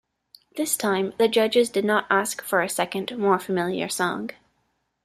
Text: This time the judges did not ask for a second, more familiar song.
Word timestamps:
This 0.57 0.75
time 0.75 1.13
the 1.19 1.27
judges 1.27 1.69
did 1.69 1.85
not 1.85 2.07
ask 2.09 2.41
for 2.43 2.63
a 2.63 2.69
second, 2.69 3.15
more 3.19 3.37
familiar 3.37 3.87
song. 3.87 4.31